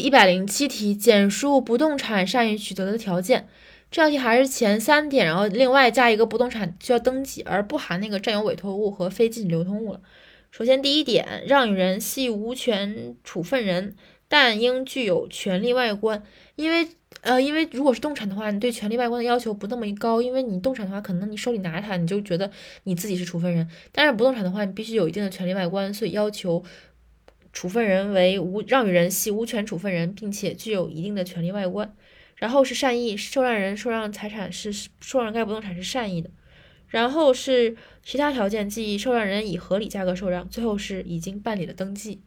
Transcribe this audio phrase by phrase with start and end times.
[0.00, 3.46] 一百零七题，简述不动产善意取得的条件。
[3.90, 10.00] 这道题还是前三点，然后另外加一个不动产需要登记，而不含那个占有委托物和非禁止流通物了。
[10.50, 13.94] 首先第一点，让与人系无权处分人，
[14.28, 16.22] 但应具有权利外观。
[16.54, 16.86] 因为
[17.22, 22.50] 呃，因为如果是动产的话，你对权利外观的要求不那么高，因为你动产的话，可能你手里拿着它，你就觉得
[22.84, 23.68] 你自己是处分人。
[23.90, 26.62] 但是不动产的话，你必须有一定的权利外观，所以要求。
[27.52, 31.94] 处分人为无让与人系无权处分人，并且具有一定的权利外观。
[32.36, 36.30] 然后是善意，受让人受让财产是受让该不动产是善意的。
[36.88, 40.48] 然后是其他条件，即受让人以合理价格受让。
[40.48, 42.22] 最后是已经办理了登记。